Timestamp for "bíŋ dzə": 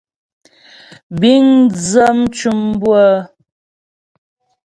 1.19-2.05